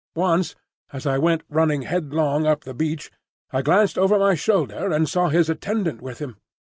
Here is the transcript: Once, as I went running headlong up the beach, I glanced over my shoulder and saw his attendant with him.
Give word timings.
Once, 0.15 0.55
as 0.91 1.05
I 1.05 1.19
went 1.19 1.43
running 1.47 1.83
headlong 1.83 2.47
up 2.47 2.63
the 2.63 2.73
beach, 2.73 3.11
I 3.51 3.61
glanced 3.61 3.99
over 3.99 4.17
my 4.17 4.33
shoulder 4.33 4.91
and 4.91 5.07
saw 5.07 5.29
his 5.29 5.47
attendant 5.47 6.01
with 6.01 6.17
him. 6.17 6.37